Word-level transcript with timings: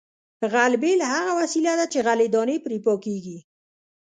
غلبېل 0.53 0.99
هغه 1.13 1.31
وسیله 1.39 1.73
ده 1.79 1.85
چې 1.93 1.99
غلې 2.05 2.27
دانې 2.33 2.57
پرې 2.65 2.77
پاکیږي 2.85 3.37